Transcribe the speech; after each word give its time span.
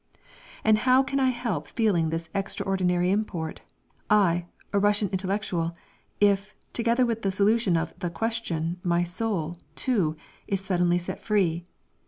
And 0.63 0.79
how 0.79 1.03
can 1.03 1.19
I 1.19 1.29
help 1.29 1.67
feeling 1.67 2.09
this 2.09 2.31
extraordinary 2.33 3.11
import, 3.11 3.61
I, 4.09 4.47
a 4.73 4.79
Russian 4.79 5.09
intellectual, 5.09 5.77
if, 6.19 6.55
together 6.73 7.05
with 7.05 7.21
the 7.21 7.29
solution 7.29 7.77
of 7.77 7.93
the 7.99 8.09
"question" 8.09 8.77
my 8.83 9.03
soul, 9.03 9.59
too, 9.75 10.15
is 10.47 10.59
suddenly 10.65 10.97
set 10.97 11.21
free. 11.21 11.65